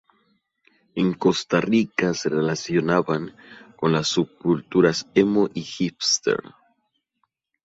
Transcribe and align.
En 0.95 1.13
Costa 1.13 1.61
Rica 1.61 2.15
se 2.15 2.29
relacionaban 2.29 3.35
con 3.79 3.91
las 3.91 4.07
subculturas 4.07 5.05
emo 5.13 5.47
y 5.53 5.61
hipster. 5.61 6.39